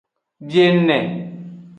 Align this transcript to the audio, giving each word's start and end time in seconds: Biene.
Biene. 0.51 0.97